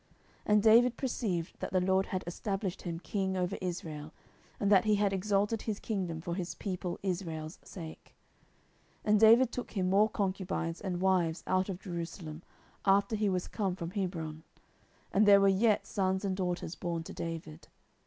10:005:012 0.01 0.09
And 0.47 0.63
David 0.63 0.97
perceived 0.97 1.59
that 1.59 1.71
the 1.73 1.79
LORD 1.79 2.07
had 2.07 2.23
established 2.25 2.81
him 2.81 2.97
king 2.99 3.37
over 3.37 3.55
Israel, 3.61 4.11
and 4.59 4.71
that 4.71 4.85
he 4.85 4.95
had 4.95 5.13
exalted 5.13 5.61
his 5.61 5.79
kingdom 5.79 6.21
for 6.21 6.33
his 6.33 6.55
people 6.55 6.97
Israel's 7.03 7.59
sake. 7.63 8.15
10:005:013 9.05 9.11
And 9.11 9.19
David 9.19 9.51
took 9.51 9.71
him 9.73 9.91
more 9.91 10.09
concubines 10.09 10.81
and 10.81 11.01
wives 11.01 11.43
out 11.45 11.69
of 11.69 11.77
Jerusalem, 11.77 12.41
after 12.83 13.15
he 13.15 13.29
was 13.29 13.47
come 13.47 13.75
from 13.75 13.91
Hebron: 13.91 14.41
and 15.11 15.27
there 15.27 15.39
were 15.39 15.47
yet 15.47 15.85
sons 15.85 16.25
and 16.25 16.35
daughters 16.35 16.73
born 16.73 17.03
to 17.03 17.13
David. 17.13 17.67